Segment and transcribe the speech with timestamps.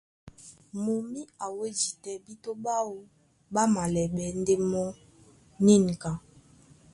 [0.83, 2.95] Mumí a wédi tɛ́ bíto ɓáō
[3.53, 4.85] ɓá malɛɓɛ́ ndé mɔ́
[5.65, 6.11] nînka.